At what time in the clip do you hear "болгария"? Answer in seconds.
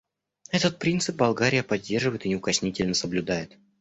1.15-1.61